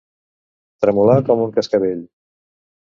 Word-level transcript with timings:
Tremolar 0.85 1.21
com 1.29 1.47
un 1.47 1.55
cascavell. 1.59 2.05